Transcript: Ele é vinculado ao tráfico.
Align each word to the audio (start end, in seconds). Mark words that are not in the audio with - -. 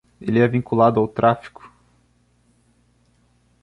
Ele 0.19 0.39
é 0.39 0.47
vinculado 0.47 0.99
ao 0.99 1.07
tráfico. 1.07 1.71